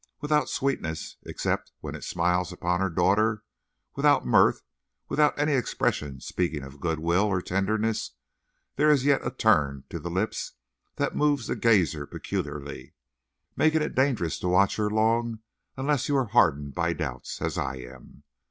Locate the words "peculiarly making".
12.07-13.83